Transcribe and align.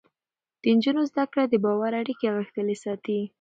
د 0.61 0.63
نجونو 0.75 1.01
زده 1.11 1.23
کړه 1.31 1.43
د 1.49 1.55
باور 1.65 1.91
اړیکې 2.01 2.27
غښتلې 2.37 2.75
ساتي. 2.83 3.19